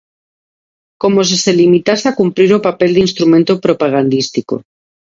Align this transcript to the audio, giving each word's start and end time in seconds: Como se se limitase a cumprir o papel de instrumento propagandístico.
Como 1.01 1.19
se 1.29 1.35
se 1.43 1.51
limitase 1.61 2.05
a 2.07 2.15
cumprir 2.19 2.51
o 2.57 2.63
papel 2.67 2.91
de 2.93 3.03
instrumento 3.07 3.51
propagandístico. 3.65 4.55